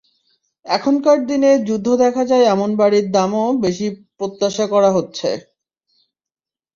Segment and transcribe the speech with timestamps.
[0.65, 5.29] এখনকার দিনে যুদ্ধ দেখা যায় এমন বাড়ির দামও বেশি প্রত্যাশা করা হচ্ছে।